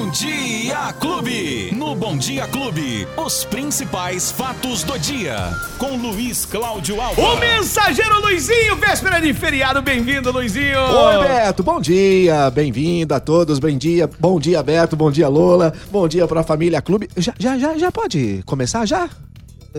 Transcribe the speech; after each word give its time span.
Bom 0.00 0.08
Dia 0.08 0.94
Clube. 0.98 1.74
No 1.76 1.94
Bom 1.94 2.16
Dia 2.16 2.46
Clube, 2.48 3.06
os 3.18 3.44
principais 3.44 4.32
fatos 4.32 4.82
do 4.82 4.98
dia. 4.98 5.36
Com 5.76 5.94
Luiz 5.98 6.46
Cláudio 6.46 6.98
Alves. 6.98 7.22
O 7.22 7.36
mensageiro 7.36 8.18
Luizinho, 8.22 8.76
véspera 8.76 9.20
de 9.20 9.34
feriado. 9.34 9.82
Bem-vindo, 9.82 10.32
Luizinho. 10.32 10.80
Oi, 10.80 11.28
Beto. 11.28 11.62
Bom 11.62 11.82
dia. 11.82 12.50
Bem-vindo 12.50 13.14
a 13.14 13.20
todos. 13.20 13.58
Bom 13.58 13.76
dia. 13.76 14.08
Bom 14.18 14.40
dia, 14.40 14.62
Beto. 14.62 14.96
Bom 14.96 15.10
dia, 15.10 15.28
Lola. 15.28 15.70
Bom 15.90 16.08
dia 16.08 16.26
pra 16.26 16.42
família 16.42 16.80
Clube. 16.80 17.06
Já, 17.18 17.34
já, 17.38 17.58
já, 17.58 17.76
já 17.76 17.92
pode 17.92 18.42
começar 18.46 18.86
já? 18.86 19.06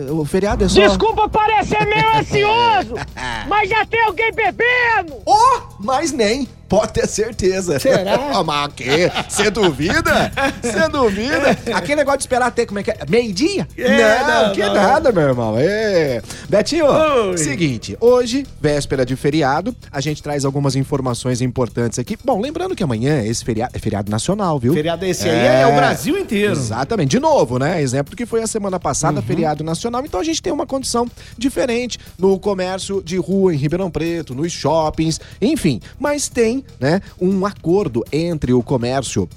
O 0.08 0.24
feriado 0.24 0.64
é 0.64 0.68
só... 0.68 0.80
Desculpa 0.80 1.28
parecer 1.28 1.84
meio 1.84 2.08
ansioso, 2.16 2.94
mas 3.48 3.68
já 3.68 3.84
tem 3.84 4.00
alguém 4.04 4.32
bebendo! 4.32 5.20
Oh, 5.26 5.60
mas 5.80 6.12
nem. 6.12 6.48
Pode 6.72 6.94
ter 6.94 7.06
certeza. 7.06 7.78
Será? 7.78 8.14
Ah, 8.32 8.40
mas 8.42 8.66
o 8.66 8.70
quê? 8.70 9.12
Você 9.28 9.50
duvida? 9.50 10.32
Você 10.62 10.88
duvida? 10.88 11.50
Aquele 11.74 11.96
negócio 11.96 12.20
de 12.20 12.22
esperar 12.24 12.46
até 12.46 12.64
como 12.64 12.78
é 12.78 12.82
que 12.82 12.90
é? 12.90 12.96
Meio-dia? 13.10 13.68
É, 13.76 14.20
não, 14.20 14.46
não, 14.46 14.54
que 14.54 14.60
não. 14.62 14.72
nada, 14.72 15.12
meu 15.12 15.22
irmão. 15.22 15.54
É. 15.58 16.22
Betinho, 16.48 16.86
Oi. 16.86 17.36
seguinte, 17.36 17.94
hoje, 18.00 18.46
véspera 18.58 19.04
de 19.04 19.14
feriado, 19.16 19.76
a 19.90 20.00
gente 20.00 20.22
traz 20.22 20.46
algumas 20.46 20.74
informações 20.74 21.42
importantes 21.42 21.98
aqui. 21.98 22.16
Bom, 22.24 22.40
lembrando 22.40 22.74
que 22.74 22.82
amanhã 22.82 23.22
esse 23.22 23.44
feriado 23.44 23.72
é 23.76 23.78
feriado 23.78 24.10
nacional, 24.10 24.58
viu? 24.58 24.72
Feriado 24.72 25.04
esse 25.04 25.28
aí 25.28 25.46
é 25.60 25.66
o 25.66 25.76
Brasil 25.76 26.16
inteiro. 26.16 26.52
Exatamente. 26.52 27.10
De 27.10 27.20
novo, 27.20 27.58
né? 27.58 27.82
Exemplo 27.82 28.12
do 28.12 28.16
que 28.16 28.24
foi 28.24 28.40
a 28.42 28.46
semana 28.46 28.80
passada, 28.80 29.20
Uhum. 29.20 29.26
feriado 29.26 29.62
nacional. 29.62 30.02
Então 30.06 30.18
a 30.18 30.24
gente 30.24 30.40
tem 30.40 30.50
uma 30.50 30.66
condição 30.66 31.06
diferente 31.36 31.98
no 32.18 32.38
comércio 32.38 33.02
de 33.02 33.18
rua 33.18 33.52
em 33.52 33.58
Ribeirão 33.58 33.90
Preto, 33.90 34.34
nos 34.34 34.50
shoppings, 34.52 35.20
enfim. 35.38 35.78
Mas 36.00 36.28
tem, 36.28 36.61
né, 36.80 37.00
um 37.20 37.44
acordo 37.46 38.04
entre 38.12 38.52
o 38.52 38.62
comércio. 38.62 39.28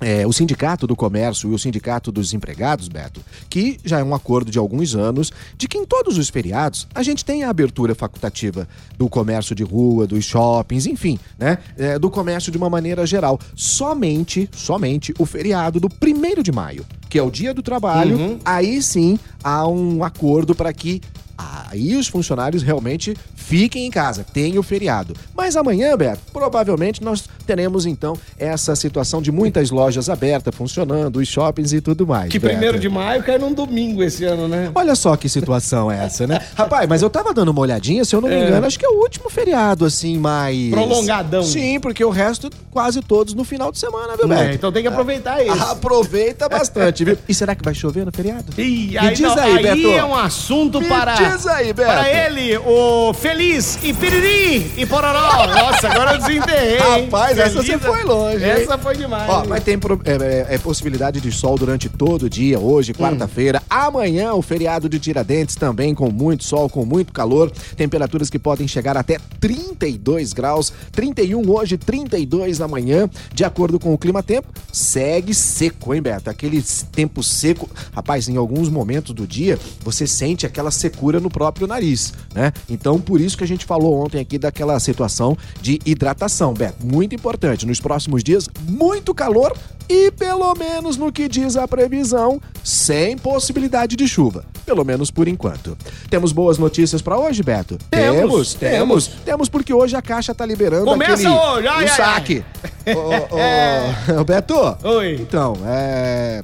é, 0.00 0.26
o 0.26 0.32
Sindicato 0.32 0.84
do 0.84 0.96
Comércio 0.96 1.50
e 1.50 1.54
o 1.54 1.58
Sindicato 1.58 2.10
dos 2.10 2.34
Empregados, 2.34 2.88
Beto, 2.88 3.20
que 3.48 3.78
já 3.84 4.00
é 4.00 4.02
um 4.02 4.14
acordo 4.14 4.50
de 4.50 4.58
alguns 4.58 4.96
anos, 4.96 5.32
de 5.56 5.68
que 5.68 5.78
em 5.78 5.84
todos 5.84 6.18
os 6.18 6.28
feriados 6.28 6.88
a 6.92 7.04
gente 7.04 7.24
tem 7.24 7.44
a 7.44 7.50
abertura 7.50 7.94
facultativa 7.94 8.66
do 8.98 9.08
comércio 9.08 9.54
de 9.54 9.62
rua, 9.62 10.04
dos 10.04 10.24
shoppings, 10.24 10.86
enfim, 10.86 11.20
né? 11.38 11.58
é, 11.78 11.98
do 12.00 12.10
comércio 12.10 12.50
de 12.50 12.58
uma 12.58 12.68
maneira 12.68 13.06
geral. 13.06 13.38
Somente, 13.54 14.48
somente 14.52 15.14
o 15.18 15.24
feriado 15.24 15.78
do 15.78 15.88
primeiro 15.88 16.42
de 16.42 16.50
maio, 16.50 16.84
que 17.08 17.16
é 17.16 17.22
o 17.22 17.30
dia 17.30 17.54
do 17.54 17.62
trabalho, 17.62 18.40
aí 18.44 18.82
sim 18.82 19.18
há 19.44 19.68
um 19.68 20.02
acordo 20.02 20.52
para 20.52 20.72
que 20.72 21.00
aí 21.36 21.96
os 21.96 22.06
funcionários 22.08 22.62
realmente 22.62 23.16
fiquem 23.34 23.86
em 23.86 23.90
casa, 23.90 24.24
tenham 24.32 24.60
o 24.60 24.62
feriado. 24.62 25.14
Mas 25.36 25.56
amanhã, 25.56 25.96
Beto, 25.96 26.20
provavelmente 26.32 27.02
nós 27.02 27.24
teremos 27.46 27.86
então 27.86 28.16
essa 28.38 28.74
situação 28.76 29.20
de 29.20 29.32
muitas 29.32 29.70
lojas 29.70 30.08
abertas, 30.08 30.54
funcionando, 30.54 31.16
os 31.16 31.28
shoppings 31.28 31.72
e 31.72 31.80
tudo 31.80 32.06
mais. 32.06 32.30
Que 32.30 32.38
Beto. 32.38 32.52
primeiro 32.52 32.78
de 32.78 32.88
maio 32.88 33.22
cai 33.22 33.38
num 33.38 33.52
domingo 33.52 34.02
esse 34.02 34.24
ano, 34.24 34.46
né? 34.46 34.70
Olha 34.74 34.94
só 34.94 35.16
que 35.16 35.28
situação 35.28 35.90
é 35.90 36.04
essa, 36.04 36.26
né? 36.26 36.40
Rapaz, 36.54 36.88
mas 36.88 37.02
eu 37.02 37.10
tava 37.10 37.34
dando 37.34 37.50
uma 37.50 37.60
olhadinha, 37.60 38.04
se 38.04 38.14
eu 38.14 38.20
não 38.20 38.28
me 38.28 38.34
É. 38.34 38.46
engano, 38.46 38.66
acho 38.66 38.78
que 38.78 38.86
é 38.86 38.88
o 38.88 39.00
último 39.02 39.28
feriado, 39.28 39.84
assim, 39.84 40.18
mais. 40.18 40.70
Prolongadão. 40.70 41.42
Sim, 41.42 41.80
porque 41.80 42.04
o 42.04 42.10
resto, 42.10 42.48
quase 42.70 43.00
todos 43.02 43.34
no 43.34 43.44
final 43.44 43.72
de 43.72 43.78
semana, 43.78 44.16
viu, 44.16 44.28
Beto? 44.28 44.42
É, 44.42 44.54
então 44.54 44.70
tem 44.72 44.82
que 44.82 44.88
aproveitar 44.88 45.42
isso. 45.44 45.62
Aproveita 45.64 46.48
bastante, 46.50 47.04
viu? 47.04 47.18
E 47.28 47.34
será 47.34 47.54
que 47.54 47.64
vai 47.64 47.74
chover 47.74 48.04
no 48.06 48.12
feriado? 48.12 48.52
Ih, 48.56 48.96
Me 49.00 49.14
diz 49.14 49.36
aí, 49.36 49.62
Beto. 49.62 49.88
é 49.90 50.04
um 50.04 50.14
assunto 50.14 50.80
Me 50.80 50.88
para. 50.88 51.14
Diz 51.30 51.46
aí, 51.46 51.72
Beto. 51.72 51.88
Para 51.90 52.08
ele, 52.10 52.56
o 52.58 53.12
Feliz 53.14 53.78
e 53.82 53.92
Piriri 53.92 54.72
e 54.76 54.86
Pororó. 54.86 55.46
Nossa, 55.46 55.88
agora 55.88 56.14
eu 56.14 56.18
desenterrei. 56.18 56.76
hein? 56.78 57.04
Rapaz, 57.04 57.38
essa 57.38 57.62
Feliz- 57.62 57.66
você 57.66 57.78
foi 57.78 58.02
longe, 58.04 58.44
hein? 58.44 58.50
Essa 58.50 58.78
foi 58.78 58.96
demais. 58.96 59.28
Ó, 59.28 59.44
mas 59.46 59.62
tem 59.64 59.78
pro- 59.78 60.00
é, 60.04 60.12
é, 60.50 60.54
é 60.54 60.58
possibilidade 60.58 61.20
de 61.20 61.30
sol 61.32 61.56
durante 61.58 61.88
todo 61.88 62.24
o 62.24 62.30
dia, 62.30 62.58
hoje, 62.58 62.92
quarta-feira. 62.94 63.62
Amanhã, 63.68 64.34
o 64.34 64.42
feriado 64.42 64.88
de 64.88 64.98
Tiradentes 64.98 65.56
também, 65.56 65.94
com 65.94 66.10
muito 66.10 66.44
sol, 66.44 66.68
com 66.68 66.84
muito 66.84 67.12
calor. 67.12 67.50
Temperaturas 67.76 68.28
que 68.30 68.38
podem 68.38 68.66
chegar 68.68 68.96
até 68.96 69.18
32 69.40 70.32
graus. 70.32 70.72
31 70.92 71.48
hoje, 71.50 71.76
32 71.76 72.58
na 72.58 72.68
manhã. 72.68 73.08
De 73.32 73.44
acordo 73.44 73.78
com 73.78 73.92
o 73.92 73.98
clima-tempo, 73.98 74.48
segue 74.72 75.34
seco, 75.34 75.94
hein, 75.94 76.02
Beto? 76.02 76.30
Aquele 76.30 76.62
tempo 76.92 77.22
seco. 77.22 77.68
Rapaz, 77.94 78.28
em 78.28 78.36
alguns 78.36 78.68
momentos 78.68 79.14
do 79.14 79.26
dia, 79.26 79.58
você 79.80 80.06
sente 80.06 80.46
aquela 80.46 80.70
secura 80.70 81.11
no 81.20 81.30
próprio 81.30 81.66
nariz, 81.66 82.12
né? 82.34 82.52
Então, 82.68 83.00
por 83.00 83.20
isso 83.20 83.36
que 83.36 83.44
a 83.44 83.46
gente 83.46 83.64
falou 83.64 84.04
ontem 84.04 84.20
aqui 84.20 84.38
daquela 84.38 84.78
situação 84.80 85.36
de 85.60 85.80
hidratação, 85.84 86.54
Beto. 86.54 86.84
Muito 86.84 87.14
importante. 87.14 87.66
Nos 87.66 87.80
próximos 87.80 88.22
dias, 88.22 88.48
muito 88.68 89.14
calor 89.14 89.56
e, 89.88 90.10
pelo 90.12 90.54
menos 90.54 90.96
no 90.96 91.12
que 91.12 91.28
diz 91.28 91.56
a 91.56 91.66
previsão, 91.66 92.40
sem 92.62 93.16
possibilidade 93.16 93.96
de 93.96 94.06
chuva. 94.08 94.44
Pelo 94.64 94.84
menos 94.84 95.10
por 95.10 95.28
enquanto. 95.28 95.76
Temos 96.08 96.32
boas 96.32 96.56
notícias 96.58 97.02
pra 97.02 97.18
hoje, 97.18 97.42
Beto? 97.42 97.78
Temos, 97.90 98.14
temos, 98.16 98.54
temos. 98.54 99.06
temos. 99.24 99.48
Porque 99.48 99.72
hoje 99.72 99.96
a 99.96 100.02
Caixa 100.02 100.34
tá 100.34 100.46
liberando 100.46 100.84
Começa 100.84 101.28
aquele 101.28 101.28
hoje, 101.28 101.68
ai, 101.68 101.84
o 101.84 101.88
ai, 101.88 101.88
saque. 101.88 102.44
Ô, 104.16 104.20
ô, 104.20 104.24
Beto, 104.24 104.54
Oi. 104.82 105.16
então, 105.20 105.54
é. 105.66 106.42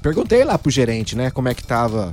Perguntei 0.00 0.44
lá 0.44 0.56
pro 0.56 0.70
gerente, 0.70 1.16
né, 1.16 1.30
como 1.30 1.48
é 1.48 1.54
que 1.54 1.62
tava 1.62 2.10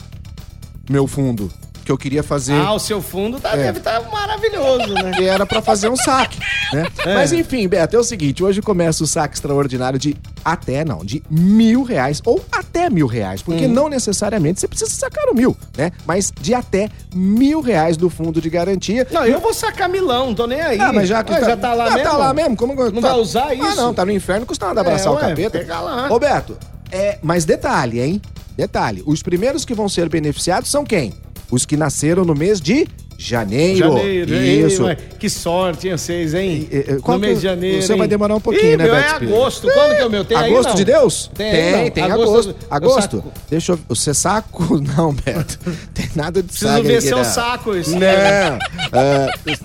meu 0.89 1.07
fundo. 1.07 1.51
Que 1.85 1.91
eu 1.91 1.97
queria 1.99 2.23
fazer. 2.23 2.53
Ah, 2.55 2.73
o 2.73 2.79
seu 2.79 2.99
fundo 2.99 3.39
tá, 3.39 3.51
É. 3.53 3.57
deve 3.57 3.77
estar 3.77 4.01
maravilhoso, 4.11 4.91
né? 4.95 5.11
que 5.15 5.23
era 5.23 5.45
pra 5.45 5.61
fazer 5.61 5.87
um 5.87 5.95
saque, 5.95 6.39
né? 6.73 6.87
É. 7.05 7.13
Mas 7.13 7.31
enfim, 7.31 7.67
Beto, 7.67 7.95
é 7.95 7.99
o 7.99 8.03
seguinte, 8.03 8.43
hoje 8.43 8.59
começa 8.59 9.03
o 9.03 9.07
saque 9.07 9.35
extraordinário 9.35 9.99
de 9.99 10.17
até, 10.43 10.83
não, 10.83 11.05
de 11.05 11.21
mil 11.29 11.83
reais 11.83 12.23
ou 12.25 12.43
até 12.51 12.89
mil 12.89 13.05
reais, 13.05 13.41
Hum. 13.41 13.43
porque 13.45 13.67
não 13.67 13.87
necessariamente 13.87 14.59
você 14.59 14.67
precisa 14.67 14.89
sacar 14.89 15.25
o 15.29 15.35
mil, 15.35 15.55
né? 15.77 15.91
Mas 16.07 16.33
de 16.41 16.55
até 16.55 16.89
mil 17.13 17.61
reais 17.61 17.95
do 17.97 18.09
fundo 18.09 18.41
de 18.41 18.49
garantia. 18.49 19.07
Não, 19.11 19.23
eu 19.23 19.39
vou 19.39 19.53
sacar 19.53 19.87
milão, 19.87 20.27
não 20.27 20.33
tô 20.35 20.47
nem 20.47 20.59
aí. 20.61 20.79
Ah, 20.79 20.91
mas 20.91 21.07
já 21.07 21.23
que 21.23 21.31
Ué, 21.33 21.39
já 21.41 21.55
tá 21.55 21.75
lá 21.75 21.85
ah, 21.85 21.91
mesmo? 21.91 22.03
tá 22.09 22.17
lá 22.17 22.33
mesmo, 22.33 22.55
como 22.57 22.73
Não 22.91 23.01
vai 23.01 23.13
usar 23.13 23.49
Ah, 23.49 23.53
isso? 23.53 23.75
não, 23.75 23.93
tá 23.93 24.03
no 24.03 24.11
inferno, 24.11 24.43
custa 24.45 24.65
nada 24.65 24.81
abraçar 24.81 25.13
É, 25.13 25.15
o 25.15 25.19
capeta. 25.19 25.59
pega 25.59 25.79
lá. 25.79 26.07
Roberto, 26.07 26.57
é, 26.91 27.19
mas 27.21 27.45
detalhe, 27.45 27.99
hein? 28.01 28.19
Detalhe, 28.57 29.03
os 29.05 29.21
primeiros 29.21 29.63
que 29.65 29.75
vão 29.75 29.87
ser 29.87 30.09
beneficiados 30.09 30.71
são 30.71 30.83
quem? 30.83 31.13
Os 31.49 31.65
que 31.65 31.77
nasceram 31.77 32.25
no 32.25 32.33
mês 32.33 32.59
de 32.59 32.87
janeiro. 33.17 33.77
Janeiro, 33.79 34.33
Isso. 34.35 34.87
Ei, 34.89 34.95
que 35.19 35.29
sorte, 35.29 35.87
hein, 35.87 35.97
vocês, 35.97 36.33
hein? 36.33 36.67
E, 36.71 36.75
e, 36.75 37.01
no 37.07 37.19
mês 37.19 37.37
de 37.39 37.43
janeiro. 37.43 37.79
o 37.79 37.81
seu 37.81 37.97
vai 37.97 38.05
hein? 38.05 38.09
demorar 38.09 38.35
um 38.35 38.39
pouquinho, 38.41 38.73
Ih, 38.73 38.77
né, 38.77 38.83
meu, 38.83 38.95
É 38.95 39.07
agosto. 39.09 39.67
Quando 39.73 39.95
que 39.95 40.01
é 40.01 40.05
o 40.05 40.09
meu? 40.09 40.25
Tem 40.25 40.37
aí, 40.37 40.51
agosto 40.51 40.69
não? 40.69 40.75
de 40.75 40.85
Deus? 40.85 41.31
Tem, 41.33 41.51
tem, 41.51 41.91
tem 41.91 42.03
Agosto 42.03 42.29
agosto. 42.31 42.49
eu 42.49 42.55
Agosto. 42.69 43.17
saco. 43.17 43.33
Deixa 43.49 43.71
eu. 43.73 43.79
Você 43.89 44.13
saco? 44.13 44.81
Não, 44.95 45.13
Beto. 45.13 45.59
Tem 45.93 46.09
nada 46.15 46.41
de 46.41 46.47
Preciso 46.49 46.71
saco 46.71 46.83
ver 46.83 46.97
aqui, 46.97 47.07
seu 47.07 47.17
não. 47.17 47.23
saco. 47.25 47.75
Isso. 47.75 47.91
Não. 47.97 48.05
É, 48.05 48.57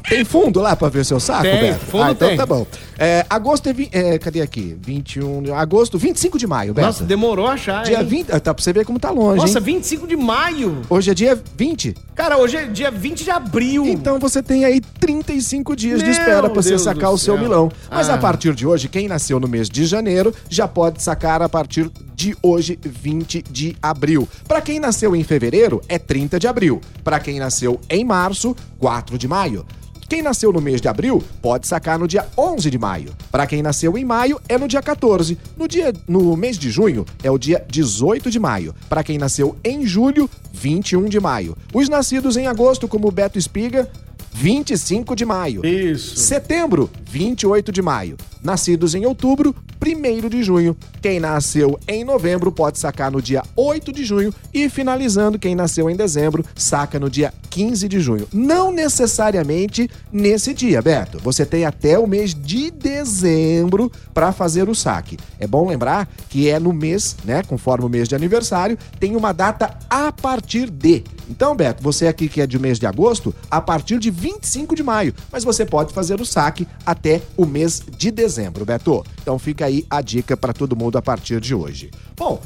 tem 0.08 0.24
fundo 0.24 0.60
lá 0.60 0.74
pra 0.76 0.88
ver 0.88 1.04
seu 1.04 1.20
saco, 1.20 1.42
Tem, 1.42 1.60
Beto? 1.60 1.80
fundo 1.86 2.04
ah, 2.04 2.10
então 2.12 2.28
tem. 2.28 2.36
tá 2.36 2.46
bom. 2.46 2.66
É, 2.98 3.24
agosto 3.28 3.68
é, 3.68 3.72
vi- 3.72 3.88
é. 3.92 4.18
Cadê 4.18 4.40
aqui? 4.40 4.76
21. 4.80 5.42
de- 5.42 5.52
Agosto, 5.52 5.98
25 5.98 6.38
de 6.38 6.46
maio, 6.46 6.72
Beto. 6.74 6.86
Nossa, 6.86 7.04
demorou 7.04 7.46
a 7.46 7.52
achar, 7.52 7.84
Dia 7.84 7.98
hein? 8.00 8.04
20. 8.06 8.30
ah, 8.32 8.40
Tá 8.40 8.54
pra 8.54 8.62
você 8.62 8.72
ver 8.72 8.84
como 8.84 8.98
tá 8.98 9.10
longe. 9.10 9.38
Nossa, 9.40 9.58
hein? 9.58 9.64
25 9.64 10.06
de 10.06 10.16
maio. 10.16 10.82
Hoje 10.88 11.10
é 11.10 11.14
dia 11.14 11.38
20. 11.56 11.94
Cara, 12.14 12.36
hoje 12.38 12.56
é 12.56 12.64
dia 12.64 12.90
20 12.90 13.24
de 13.24 13.30
abril. 13.30 13.39
Então 13.88 14.18
você 14.18 14.42
tem 14.42 14.64
aí 14.64 14.80
35 14.80 15.74
dias 15.74 15.98
de 15.98 16.04
Meu 16.04 16.12
espera 16.12 16.42
pra 16.48 16.62
você 16.62 16.78
sacar 16.78 17.10
o 17.12 17.18
seu 17.18 17.34
céu. 17.34 17.42
milão. 17.42 17.70
Mas 17.90 18.08
Ah. 18.08 18.14
a 18.14 18.18
partir 18.18 18.54
de 18.54 18.66
hoje, 18.66 18.88
quem 18.88 19.08
nasceu 19.08 19.40
no 19.40 19.48
mês 19.48 19.68
de 19.68 19.86
janeiro 19.86 20.32
já 20.48 20.68
pode 20.68 21.02
sacar 21.02 21.42
a 21.42 21.48
partir 21.48 21.90
de 22.14 22.36
hoje, 22.42 22.78
20 22.82 23.42
de 23.50 23.76
abril. 23.82 24.28
Pra 24.46 24.60
quem 24.60 24.78
nasceu 24.78 25.16
em 25.16 25.24
fevereiro, 25.24 25.80
é 25.88 25.98
30 25.98 26.38
de 26.38 26.46
abril. 26.46 26.80
Pra 27.02 27.18
quem 27.18 27.38
nasceu 27.38 27.80
em 27.88 28.04
março, 28.04 28.54
4 28.78 29.16
de 29.18 29.26
maio. 29.26 29.64
Quem 30.10 30.22
nasceu 30.22 30.52
no 30.52 30.60
mês 30.60 30.80
de 30.80 30.88
abril 30.88 31.22
pode 31.40 31.68
sacar 31.68 31.96
no 31.96 32.08
dia 32.08 32.26
11 32.36 32.68
de 32.68 32.76
maio. 32.76 33.14
Pra 33.30 33.46
quem 33.46 33.62
nasceu 33.62 33.96
em 33.96 34.04
maio 34.04 34.40
é 34.48 34.58
no 34.58 34.66
dia 34.66 34.82
14. 34.82 35.38
No 35.56 35.68
dia 35.68 35.92
no 36.08 36.36
mês 36.36 36.58
de 36.58 36.68
junho 36.68 37.06
é 37.22 37.30
o 37.30 37.38
dia 37.38 37.64
18 37.70 38.28
de 38.28 38.40
maio. 38.40 38.74
Pra 38.88 39.04
quem 39.04 39.18
nasceu 39.18 39.56
em 39.62 39.86
julho, 39.86 40.28
21 40.52 41.04
de 41.04 41.20
maio. 41.20 41.56
Os 41.72 41.88
nascidos 41.88 42.36
em 42.36 42.48
agosto, 42.48 42.88
como 42.88 43.06
o 43.06 43.12
Beto 43.12 43.38
Espiga, 43.38 43.88
25 44.32 45.14
de 45.14 45.24
maio. 45.24 45.64
Isso. 45.64 46.16
Setembro, 46.16 46.90
28 47.08 47.70
de 47.70 47.80
maio. 47.80 48.16
Nascidos 48.42 48.96
em 48.96 49.06
outubro, 49.06 49.54
1 49.84 50.28
de 50.28 50.42
junho. 50.42 50.76
Quem 51.00 51.18
nasceu 51.18 51.78
em 51.88 52.04
novembro 52.04 52.52
pode 52.52 52.78
sacar 52.78 53.10
no 53.10 53.22
dia 53.22 53.42
8 53.56 53.92
de 53.92 54.04
junho. 54.04 54.32
E 54.52 54.68
finalizando, 54.68 55.38
quem 55.38 55.54
nasceu 55.54 55.88
em 55.88 55.96
dezembro, 55.96 56.44
saca 56.54 56.98
no 56.98 57.08
dia 57.08 57.32
15 57.48 57.88
de 57.88 58.00
junho. 58.00 58.28
Não 58.32 58.70
necessariamente 58.70 59.90
nesse 60.12 60.52
dia, 60.52 60.82
Beto. 60.82 61.18
Você 61.18 61.46
tem 61.46 61.64
até 61.64 61.98
o 61.98 62.06
mês 62.06 62.34
de 62.34 62.70
dezembro 62.70 63.90
para 64.12 64.32
fazer 64.32 64.68
o 64.68 64.74
saque. 64.74 65.16
É 65.38 65.46
bom 65.46 65.68
lembrar 65.68 66.08
que 66.28 66.48
é 66.48 66.58
no 66.58 66.72
mês, 66.72 67.16
né? 67.24 67.42
Conforme 67.42 67.86
o 67.86 67.88
mês 67.88 68.08
de 68.08 68.14
aniversário, 68.14 68.78
tem 68.98 69.16
uma 69.16 69.32
data 69.32 69.76
a 69.88 70.12
partir 70.12 70.70
de. 70.70 71.04
Então, 71.30 71.54
Beto, 71.54 71.80
você 71.80 72.08
aqui 72.08 72.28
que 72.28 72.40
é 72.40 72.46
de 72.46 72.58
mês 72.58 72.78
de 72.78 72.86
agosto, 72.86 73.32
a 73.48 73.60
partir 73.60 74.00
de 74.00 74.10
25 74.10 74.74
de 74.74 74.82
maio. 74.82 75.14
Mas 75.30 75.44
você 75.44 75.64
pode 75.64 75.94
fazer 75.94 76.20
o 76.20 76.26
saque 76.26 76.66
até 76.84 77.22
o 77.36 77.46
mês 77.46 77.80
de 77.96 78.10
dezembro, 78.10 78.64
Beto. 78.64 79.04
Então 79.22 79.38
fica 79.38 79.64
aí 79.64 79.86
a 79.88 80.00
dica 80.00 80.36
para 80.36 80.52
todo 80.52 80.74
mundo 80.74 80.98
a 80.98 81.02
partir 81.02 81.40
de 81.40 81.54
hoje. 81.54 81.90
Bom, 82.16 82.42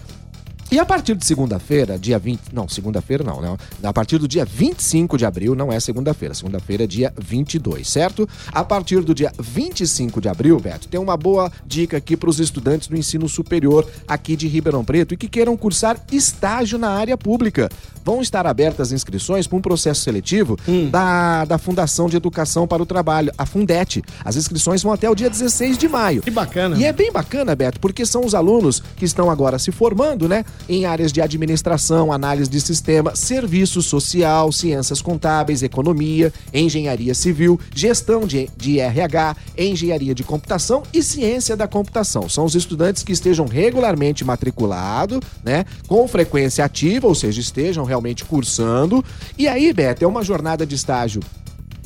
e 0.75 0.79
a 0.81 0.85
partir 0.85 1.15
de 1.15 1.25
segunda-feira, 1.25 1.97
dia 1.97 2.19
20. 2.19 2.53
Não, 2.53 2.69
segunda-feira 2.69 3.23
não, 3.23 3.41
né? 3.41 3.57
A 3.81 3.93
partir 3.93 4.19
do 4.19 4.27
dia 4.27 4.45
25 4.45 5.17
de 5.17 5.25
abril, 5.25 5.55
não 5.55 5.73
é 5.73 5.79
segunda-feira. 5.79 6.35
Segunda-feira 6.35 6.83
é 6.83 6.87
dia 6.89 7.13
22, 7.17 7.89
certo? 7.89 8.29
A 8.51 8.65
partir 8.65 9.01
do 9.03 9.15
dia 9.15 9.31
25 9.39 10.21
de 10.21 10.29
abril, 10.29 10.59
Beto, 10.59 10.89
tem 10.89 10.99
uma 10.99 11.17
boa 11.17 11.49
dica 11.65 11.97
aqui 11.97 12.17
para 12.17 12.29
os 12.29 12.41
estudantes 12.41 12.89
do 12.89 12.97
ensino 12.97 13.29
superior 13.29 13.87
aqui 14.09 14.35
de 14.35 14.49
Ribeirão 14.49 14.85
Preto 14.85 15.15
e 15.15 15.17
que 15.17 15.29
queiram 15.29 15.57
cursar 15.57 15.97
estágio 16.11 16.77
na 16.77 16.89
área 16.91 17.17
pública. 17.17 17.71
Vão 18.05 18.21
estar 18.21 18.45
abertas 18.45 18.91
inscrições 18.91 19.47
para 19.47 19.57
um 19.57 19.63
processo 19.63 20.03
seletivo 20.03 20.59
Hum. 20.69 20.91
da, 20.91 21.45
da 21.45 21.57
Fundação 21.57 22.09
de 22.09 22.17
Educação 22.17 22.67
para 22.67 22.83
o 22.83 22.87
Trabalho, 22.87 23.33
a 23.39 23.47
Fundete. 23.47 24.03
As 24.25 24.35
inscrições 24.35 24.83
vão 24.83 24.93
até 24.93 25.09
o 25.09 25.15
dia 25.15 25.31
16 25.31 25.79
de 25.79 25.89
maio. 25.89 26.21
Que 26.21 26.31
bacana. 26.31 26.77
E 26.77 26.85
é 26.85 26.93
bem 26.93 27.13
bacana, 27.13 27.55
Beto, 27.55 27.79
porque 27.79 28.05
são 28.05 28.25
os 28.27 28.35
alunos 28.35 28.83
que 28.97 29.05
estão 29.05 29.31
agora 29.31 29.59
se 29.59 29.71
formando, 29.71 30.29
né? 30.29 30.45
Em 30.69 30.87
áreas 30.87 31.13
de 31.13 31.21
administração, 31.21 32.13
análise 32.13 32.49
de 32.49 32.61
sistema, 32.61 33.15
serviço 33.15 33.83
social, 33.83 34.51
ciências 34.51 35.03
contábeis, 35.03 35.63
economia, 35.63 36.33
engenharia 36.53 37.15
civil, 37.15 37.61
gestão 37.75 38.27
de, 38.27 38.49
de 38.57 38.81
RH, 38.81 39.37
engenharia 39.59 40.15
de 40.15 40.25
computação 40.25 40.83
e 40.93 41.03
ciência 41.03 41.57
da 41.57 41.69
computação. 41.69 42.29
São 42.29 42.45
os 42.45 42.55
estudantes 42.55 43.03
que 43.03 43.13
estejam 43.13 43.47
regularmente 43.47 44.25
matriculados, 44.25 45.21
né? 45.43 45.65
Com 45.87 46.09
frequência 46.09 46.65
ativa, 46.65 47.07
ou 47.07 47.15
seja, 47.15 47.41
estejam 47.41 47.85
realmente 47.85 48.25
cursando. 48.25 49.05
E 49.37 49.47
aí, 49.47 49.73
Beto, 49.73 50.05
é 50.05 50.09
uma 50.09 50.23
jornada 50.23 50.67
de 50.67 50.75
estágio 50.75 51.21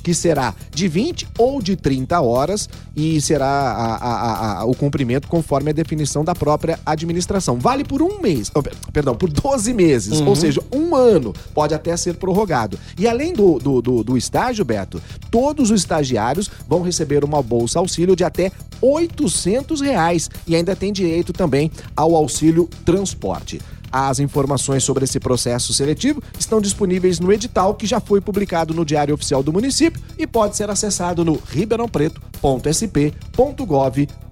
que 0.03 0.15
será 0.15 0.55
de 0.71 0.89
20 0.89 1.27
ou 1.39 1.61
de 1.61 1.77
30 1.77 2.21
horas 2.21 2.69
e 2.97 3.21
será 3.21 3.47
a- 3.47 3.97
a- 3.97 4.61
a- 4.61 4.65
o 4.65 4.75
cumprimento 4.75 5.29
conforme 5.29 5.71
a 5.71 5.73
definição 5.73 6.25
da 6.25 6.35
própria 6.35 6.79
administração. 6.87 7.59
Vale 7.59 7.85
por 7.85 8.01
um 8.03 8.21
mês, 8.21 8.51
oh, 8.55 8.63
per- 8.63 8.75
perdão, 8.93 9.15
por 9.15 9.31
12 9.31 9.73
meses, 9.75 10.21
ou 10.21 10.35
seja, 10.37 10.63
um 10.73 10.95
ano, 10.95 11.35
pode 11.55 11.75
até 11.75 11.97
ser 11.97 12.15
prorrogado. 12.17 12.79
E 12.99 13.07
além 13.07 13.33
do, 13.33 13.59
do, 13.59 13.83
do- 13.83 14.05
do 14.05 14.17
estágio, 14.17 14.65
Beto, 14.65 15.01
todos 15.31 15.71
os 15.71 15.81
estagiários 15.81 16.51
vão 16.69 16.83
receber 16.83 17.25
uma 17.25 17.43
bolsa 17.43 17.79
auxílio 17.79 18.15
de 18.17 18.25
até 18.25 18.51
800 18.81 19.81
reais 19.81 20.31
e 20.47 20.55
ainda 20.55 20.75
tem 20.77 20.93
direito 20.93 21.33
também 21.33 21.71
ao 21.97 22.15
auxílio 22.15 22.69
transporte. 22.85 23.61
As 23.91 24.21
informações 24.21 24.85
sobre 24.85 25.05
esse 25.05 25.19
processo 25.19 25.73
seletivo 25.73 26.23
estão 26.39 26.61
disponíveis 26.61 27.19
no 27.19 27.33
edital 27.33 27.75
que 27.75 27.87
já 27.87 27.99
foi 28.01 28.21
publicado 28.21 28.75
no 28.75 28.85
Diário 28.85 29.15
Oficial 29.15 29.43
do 29.43 29.51
Município 29.53 29.99
e 30.19 30.27
pode 30.27 30.55
ser 30.57 30.69
acessado 30.71 31.25
no 31.25 31.41
ribeirãopreto.sp.gov.br. 31.51 34.28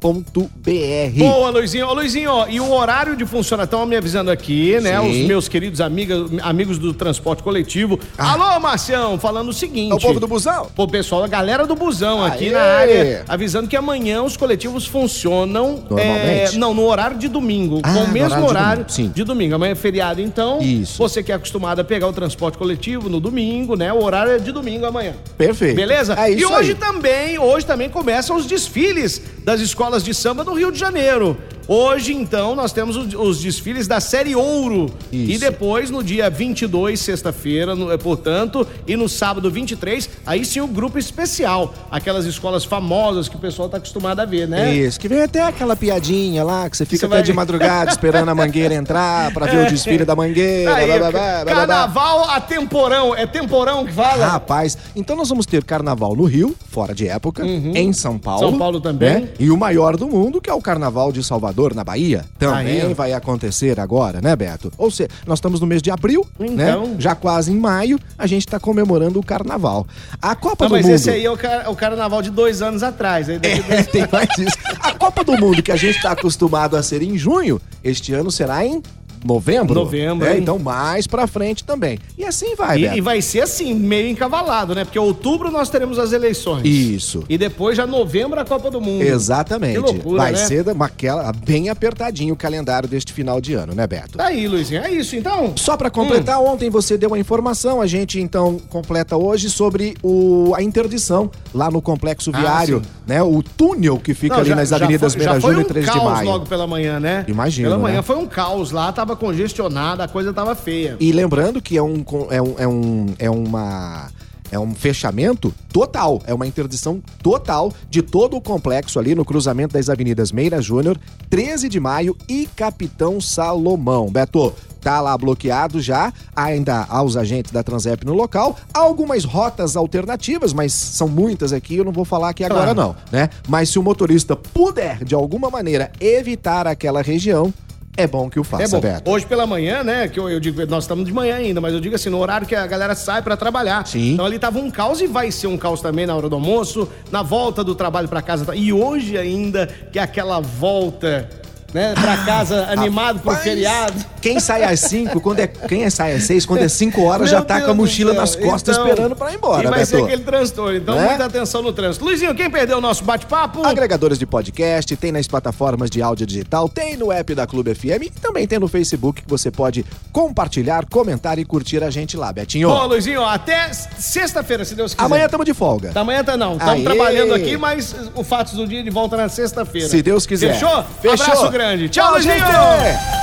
Boa, 1.17 1.51
Luizinho. 1.51 1.89
Ô, 1.89 1.95
Luizinho, 1.95 2.31
ó, 2.31 2.47
e 2.49 2.61
o 2.61 2.71
horário 2.73 3.17
de 3.17 3.25
funcionamento, 3.25 3.67
estão 3.67 3.87
me 3.87 3.97
avisando 3.97 4.31
aqui, 4.31 4.79
né? 4.81 5.01
Sim. 5.01 5.23
Os 5.23 5.27
meus 5.27 5.49
queridos 5.49 5.81
amigas, 5.81 6.31
amigos 6.43 6.79
do 6.79 6.93
transporte 6.93 7.43
coletivo. 7.43 7.99
Alô, 8.19 8.61
Marcião, 8.61 9.19
falando 9.19 9.49
o 9.49 9.53
seguinte. 9.53 9.93
É 9.93 9.95
o 9.95 10.01
povo 10.01 10.21
do 10.21 10.29
busão? 10.29 10.69
Pô, 10.75 10.87
pessoal, 10.87 11.25
a 11.25 11.29
galera 11.29 11.67
do 11.67 11.75
busão 11.75 12.25
aqui 12.25 12.47
Aê! 12.47 12.53
na 12.53 12.61
área, 12.61 13.25
avisando 13.29 13.69
que 13.69 13.77
amanhã 13.77 14.23
os 14.23 14.37
coletivos 14.37 14.87
funcionam. 14.87 15.83
Normalmente? 15.89 16.55
é, 16.55 16.59
não, 16.59 16.75
no 16.75 16.87
horário 16.87 17.17
de 17.17 17.29
domingo. 17.29 17.81
Ah, 17.83 17.93
com 17.93 18.01
o 18.01 18.07
no 18.07 18.13
mesmo 18.13 18.29
horário 18.29 18.45
de 18.45 18.51
horário 18.51 18.85
domingo, 18.85 18.93
sim. 18.93 19.09
de 19.15 19.25
domingo. 19.25 19.55
Amanhã 19.55 19.73
é 19.73 19.77
feriado, 19.77 20.21
então. 20.21 20.61
Isso. 20.61 20.99
Você 20.99 21.23
que 21.23 21.33
é 21.33 21.35
acostumado 21.35 21.81
a 21.81 21.85
pegar 21.85 22.09
o 22.09 22.13
transporte 22.13 22.59
coletivo 22.59 23.09
no 23.09 23.21
domingo, 23.21 23.77
né? 23.77 23.93
O 23.93 24.03
horário 24.03 24.33
é 24.33 24.39
de 24.39 24.53
domingo 24.53 24.85
amanhã. 24.87 25.15
Perfeito. 25.37 25.77
Beleza? 25.77 26.15
É 26.19 26.31
isso 26.31 26.41
e 26.41 26.47
hoje 26.47 26.71
aí. 26.71 26.77
também, 26.77 27.39
hoje 27.39 27.65
também 27.65 27.89
começam 27.89 28.37
os 28.37 28.47
desfiles 28.47 29.23
das 29.45 29.61
escolas 29.61 29.86
de 29.91 30.13
samba 30.13 30.43
do 30.45 30.53
Rio 30.55 30.71
de 30.73 30.79
Janeiro. 30.79 31.37
Hoje, 31.69 32.15
então, 32.15 32.55
nós 32.55 32.73
temos 32.73 32.97
os, 32.97 33.13
os 33.15 33.41
desfiles 33.41 33.89
da 33.89 33.99
série 33.99 34.37
Ouro. 34.37 34.87
Isso. 35.13 35.33
E 35.33 35.37
depois, 35.39 35.91
no 35.91 36.01
dia 36.03 36.31
22, 36.31 37.01
sexta-feira, 37.01 37.75
no- 37.75 37.91
eh, 37.91 37.97
portanto, 37.99 38.65
e 38.87 38.95
no 38.97 39.09
sábado 39.09 39.51
23, 39.51 40.09
aí 40.25 40.45
sim 40.45 40.61
o 40.61 40.67
grupo 40.69 40.97
especial. 40.97 41.75
Aquelas 41.91 42.25
escolas 42.25 42.65
famosas 42.65 43.29
que 43.29 43.35
o 43.35 43.39
pessoal 43.41 43.69
tá 43.69 43.79
acostumado 43.79 44.21
a 44.21 44.25
ver, 44.25 44.47
né? 44.47 44.73
Isso, 44.77 45.01
que 45.01 45.09
vem 45.09 45.23
até 45.23 45.43
aquela 45.43 45.75
piadinha 45.75 46.45
lá, 46.45 46.71
que 46.71 46.77
você 46.77 46.85
fica 46.85 46.99
Você 47.01 47.07
até 47.07 47.15
vai 47.17 47.23
de 47.25 47.33
madrugada 47.33 47.91
esperando 47.91 48.29
a 48.29 48.35
mangueira 48.35 48.73
entrar 48.75 49.33
pra 49.33 49.47
ver 49.47 49.67
o 49.67 49.71
desfile 49.71 50.05
da 50.05 50.15
mangueira. 50.15 50.73
Aí, 50.73 50.87
blá, 50.87 51.11
blá, 51.11 51.45
blá. 51.45 51.45
carnaval 51.53 52.31
a 52.31 52.41
temporão. 52.41 53.13
É 53.13 53.27
temporão 53.27 53.85
que 53.85 53.93
fala? 53.93 54.25
Rapaz, 54.25 54.79
então 54.95 55.17
nós 55.17 55.29
vamos 55.29 55.47
ter 55.47 55.65
carnaval 55.65 56.15
no 56.15 56.25
Rio, 56.27 56.55
fora 56.77 56.95
de 56.95 57.09
época, 57.09 57.43
em 57.47 57.91
São 57.95 58.19
Paulo. 58.19 58.45
Uhum. 58.45 58.51
São 58.51 58.59
Paulo 58.59 58.81
também. 58.83 59.09
né? 59.23 59.29
E 59.39 59.51
o 59.51 59.57
maior 59.57 59.97
do 59.97 60.07
mundo, 60.07 60.43
que 60.43 60.51
é 60.51 60.53
o 60.53 60.61
Carnaval 60.61 61.11
de 61.11 61.25
Salvador, 61.25 61.75
na 61.75 61.83
Bahia, 61.83 62.23
também 62.39 62.83
Aí, 62.83 62.93
vai 62.93 63.15
acontecer 63.15 63.81
agora, 63.81 64.21
né, 64.21 64.37
Beto? 64.37 64.71
Ou 64.77 64.91
seja, 64.91 65.09
nós 65.27 65.39
estamos 65.39 65.59
no 65.59 65.67
mês 65.67 65.81
de 65.81 65.91
abril, 65.91 66.27
Então. 66.39 66.87
né? 66.89 66.97
Já 66.99 67.15
quase 67.15 67.51
em 67.51 67.57
maio, 67.59 67.99
a 68.19 68.27
gente 68.27 68.47
tá 68.47 68.61
comemorando 68.61 69.19
o 69.19 69.23
Carnaval. 69.25 69.87
A 70.21 70.35
Copa 70.37 70.65
Não, 70.65 70.69
do 70.69 70.73
mas 70.75 70.85
Mundo... 70.85 70.95
esse 70.97 71.09
aí 71.09 71.25
é 71.25 71.31
o, 71.31 71.37
car- 71.39 71.71
o 71.71 71.75
carnaval 71.75 72.21
de 72.21 72.31
dois 72.31 72.61
anos 72.61 72.83
atrás. 72.83 73.31
Aí 73.31 73.39
daqui- 73.39 73.65
É, 73.73 73.83
tem 73.83 74.07
mais 74.13 74.29
isso. 74.39 74.57
A 74.83 74.93
Copa 74.93 75.25
do 75.25 75.33
Mundo 75.41 75.63
que 75.63 75.73
a 75.73 75.77
gente 75.77 75.97
está 75.97 76.13
acostumado 76.13 76.77
a 76.77 76.83
ser 76.83 77.01
em 77.01 77.17
junho, 77.17 77.59
este 77.83 78.13
ano 78.13 78.31
será 78.31 78.67
em 78.67 78.83
novembro. 79.25 79.75
Novembro, 79.75 80.27
É, 80.27 80.39
então 80.39 80.59
mais 80.59 81.07
pra 81.07 81.27
frente 81.27 81.65
também. 81.65 81.99
E 82.17 82.25
assim 82.25 82.55
vai, 82.55 82.79
E, 82.81 82.97
e 82.97 83.01
vai 83.01 83.21
ser 83.23 83.41
assim, 83.43 83.75
meio 83.75 84.09
encavalado, 84.09 84.75
né? 84.75 84.85
Porque 84.85 84.99
outubro 84.99 85.51
nós 85.51 85.69
teremos 85.69 85.99
as 85.99 86.13
eleições. 86.13 86.65
Isso. 86.65 87.25
E 87.29 87.37
depois 87.39 87.77
já 87.77 87.87
novembro 87.87 88.39
a 88.41 88.45
Copa 88.45 88.71
do 88.71 88.81
Mundo. 88.81 89.03
Exatamente. 89.03 89.75
Que 89.75 89.79
loucura, 89.79 90.23
vai 90.23 90.33
né? 90.33 90.39
ser 90.39 90.65
aquela, 90.81 91.33
bem 91.33 91.69
apertadinho 91.69 92.35
o 92.35 92.37
calendário 92.37 92.89
deste 92.89 93.13
final 93.13 93.41
de 93.41 93.55
ano, 93.55 93.75
né, 93.75 93.87
Beto? 93.87 94.19
Tá 94.19 94.27
aí, 94.27 94.47
Luizinho. 94.49 94.83
É 94.83 94.91
isso, 94.91 95.17
então? 95.17 95.53
Só 95.57 95.77
pra 95.77 95.91
completar, 95.91 96.41
ontem 96.41 96.71
você 96.71 96.97
deu 96.99 97.11
uma 97.11 97.19
informação, 97.19 97.81
a 97.81 97.87
gente 97.87 98.21
então 98.21 98.59
completa 98.69 99.17
hoje 99.17 99.49
sobre 99.51 99.97
o, 100.03 100.53
a 100.57 100.63
interdição 100.63 101.31
lá 101.55 101.71
no 101.71 101.81
complexo 101.83 102.31
Ah, 102.33 102.39
viário, 102.39 102.79
sim. 102.85 102.91
né? 103.07 103.23
O 103.23 103.43
túnel 103.43 103.99
que 103.99 104.15
fica 104.15 104.35
Não, 104.35 104.41
ali 104.41 104.51
já- 104.51 104.57
nas 104.57 104.73
avenidas 104.73 105.15
Beira 105.15 105.39
Júnior 105.41 105.61
e 105.61 105.65
um 105.65 105.69
13 105.69 105.87
de 105.87 105.93
caos 105.93 106.13
maio. 106.13 106.29
logo 106.31 106.47
pela 106.47 106.67
manhã, 106.67 106.99
né? 107.01 107.25
Imagino, 107.29 107.69
Pela 107.69 107.81
manhã 107.81 107.97
né? 107.97 108.03
foi 108.03 108.17
um 108.17 108.27
caos 108.27 108.71
lá, 108.71 108.91
tava 108.93 109.06
congestionado, 109.15 110.03
a 110.03 110.09
coisa 110.09 110.33
tava 110.33 110.55
feia. 110.57 110.97
E 110.99 111.13
lembrando 111.13 111.61
que 111.61 111.77
é 111.77 111.83
um, 111.83 112.03
é 112.31 112.43
um, 112.43 112.55
é 112.59 112.67
um, 112.67 113.07
é 113.19 113.31
uma 113.31 114.09
é 114.51 114.59
um 114.59 114.75
fechamento 114.75 115.53
total, 115.73 116.23
é 116.25 116.33
uma 116.33 116.47
interdição 116.47 117.03
total 117.23 117.73
de 117.91 118.03
todo 118.03 118.37
o 118.37 118.41
complexo 118.41 118.99
ali 118.99 119.15
no 119.15 119.25
cruzamento 119.25 119.75
das 119.75 119.89
avenidas 119.89 120.31
Meira 120.33 120.61
Júnior, 120.63 120.99
13 121.29 121.69
de 121.69 121.81
maio 121.81 122.17
e 122.29 122.49
Capitão 122.55 123.21
Salomão. 123.21 124.09
Beto, 124.11 124.55
tá 124.81 125.01
lá 125.01 125.19
bloqueado 125.19 125.81
já, 125.81 126.13
ainda 126.35 126.87
há 126.89 127.03
os 127.03 127.17
agentes 127.17 127.51
da 127.51 127.63
Transep 127.63 128.05
no 128.07 128.15
local, 128.15 128.57
há 128.73 128.79
algumas 128.79 129.25
rotas 129.25 129.77
alternativas, 129.77 130.53
mas 130.53 130.73
são 130.73 131.09
muitas 131.09 131.53
aqui, 131.53 131.77
eu 131.77 131.85
não 131.85 131.93
vou 131.93 132.05
falar 132.05 132.29
aqui 132.29 132.45
agora 132.45 132.73
Claro. 132.73 132.95
não, 132.95 132.97
né? 133.11 133.29
Mas 133.49 133.69
se 133.69 133.79
o 133.79 133.83
motorista 133.83 134.37
puder 134.37 135.05
de 135.05 135.15
alguma 135.15 135.51
maneira 135.51 135.91
evitar 136.01 136.69
aquela 136.69 137.03
região, 137.03 137.53
é 137.97 138.07
bom 138.07 138.29
que 138.29 138.39
o 138.39 138.45
faça, 138.45 138.65
É 138.65 138.69
bom. 138.69 138.81
Beto. 138.81 139.11
Hoje 139.11 139.27
pela 139.27 139.47
manhã, 139.47 139.83
né? 139.83 140.09
Que 140.09 140.21
eu, 140.21 140.29
eu 140.29 140.39
digo, 140.39 140.65
nós 140.67 140.85
estamos 140.85 141.05
de 141.05 141.13
manhã 141.13 141.37
ainda, 141.37 141.61
mas 141.61 141.73
eu 141.73 141.81
digo 141.81 141.95
assim, 141.95 142.11
no 142.11 142.19
horário 142.19 142.47
que 142.47 142.55
a 142.55 142.67
galera 142.67 142.95
sai 142.95 143.23
pra 143.23 143.37
trabalhar. 143.37 143.87
Sim. 143.87 144.13
Então 144.13 144.27
ali 144.27 144.39
tava 144.39 144.59
um 144.59 144.71
caos 144.71 145.01
e 145.01 145.07
vai 145.07 145.31
ser 145.31 145.47
um 145.47 145.57
caos 145.57 145.81
também 145.81 146.07
na 146.07 146.15
hora 146.15 146.29
do 146.29 146.35
almoço, 146.35 146.89
na 147.11 147.23
volta 147.23 147.65
do 147.65 147.75
trabalho 147.75 148.09
pra 148.09 148.21
casa. 148.21 148.55
E 148.55 148.73
hoje 148.73 149.17
ainda, 149.17 149.67
que 149.91 149.99
é 149.99 150.03
aquela 150.03 150.41
volta, 150.41 151.29
né, 151.77 151.93
pra 151.95 152.17
casa 152.25 152.69
animado 152.71 153.21
pro 153.21 153.35
feriado. 153.37 154.03
Quem 154.23 154.41
sai 154.41 154.65
às 154.65 154.81
5, 154.81 155.21
quando 155.21 155.41
é, 155.41 155.47
quem 155.47 155.89
sai 155.91 156.15
às 156.15 156.23
6, 156.23 156.47
quando 156.47 156.63
é 156.63 156.69
5 156.69 157.03
horas, 157.03 157.29
já 157.29 157.37
Meu 157.37 157.45
tá 157.47 157.55
Deus 157.57 157.67
com 157.67 157.71
a 157.73 157.75
mochila 157.75 158.15
nas 158.15 158.35
costas 158.35 158.77
Então, 158.77 158.89
esperando 158.89 159.15
pra 159.15 159.31
ir 159.31 159.35
embora, 159.37 159.69
E 159.69 159.71
vai 159.71 159.85
ser 159.85 159.97
Beto. 159.97 160.07
aquele 160.07 160.23
transtorno. 160.23 160.75
Então, 160.79 160.97
Né? 160.97 161.07
muita 161.09 161.27
atenção 161.27 161.61
no 161.61 161.75
trânsito. 161.75 162.03
Luizinho, 162.03 162.35
quem 162.35 162.51
perdeu 162.51 162.79
o 162.79 162.81
nosso 162.81 163.05
bate-papo? 163.05 163.63
Agregadores 163.65 164.19
de 164.19 164.25
podcast, 164.25 164.97
tem 164.97 165.13
nas 165.13 165.27
plataformas 165.29 165.91
de 165.91 166.01
áudio 166.01 166.27
digital, 166.27 166.67
tem 166.67 166.97
no 166.97 167.13
app 167.13 167.35
da 167.35 167.47
Clube 167.47 167.75
FM 167.75 168.05
e 168.07 168.11
também 168.11 168.47
tem 168.49 168.59
no 168.59 168.69
Facebook 168.69 169.21
que 169.21 169.29
você 169.29 169.51
pode 169.51 169.85
compartilhar, 170.11 170.87
comentar 170.87 171.39
e 171.39 171.45
curtir 171.45 171.85
a 171.85 171.91
gente 171.91 172.17
lá, 172.17 172.33
Betinho. 172.33 172.71
Bom, 172.71 172.87
Luizinho, 172.87 173.23
até 173.23 173.71
sexta-feira, 173.99 174.65
se 174.65 174.75
Deus 174.75 174.95
quiser. 174.95 175.05
Amanhã 175.05 175.27
estamos 175.27 175.45
de 175.45 175.53
folga. 175.53 175.93
Amanhã 175.95 176.25
tá 176.25 176.39
não. 176.39 176.57
Estamos 176.57 176.83
trabalhando 176.85 177.35
aqui, 177.35 177.59
mas 177.59 177.95
o 178.15 178.25
fato 178.25 178.57
do 178.57 178.67
dia 178.67 178.83
de 178.83 178.89
volta 178.91 179.15
na 179.17 179.29
sexta-feira. 179.29 179.89
Se 179.89 180.01
Deus 180.03 180.25
quiser. 180.27 180.55
Fechou? 180.55 180.83
Fechou. 181.03 181.25
Abraço 181.27 181.51
grande. 181.67 181.89
Tchau, 181.89 182.05
Tchau, 182.05 182.13
Luizinho! 182.15 182.35
gente! 182.37 183.17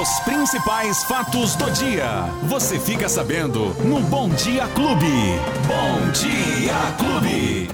Os 0.00 0.20
principais 0.20 1.02
fatos 1.04 1.56
do 1.56 1.70
dia. 1.70 2.26
Você 2.42 2.78
fica 2.78 3.08
sabendo 3.08 3.74
no 3.84 4.00
Bom 4.00 4.28
Dia 4.28 4.66
Clube. 4.68 5.06
Bom 5.66 6.10
Dia 6.12 6.74
Clube. 6.98 7.57